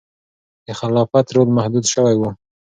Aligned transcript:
د 0.65 0.67
خلافت 0.79 1.27
رول 1.35 1.49
محدود 1.57 1.85
شوی 1.93 2.15
و. 2.17 2.23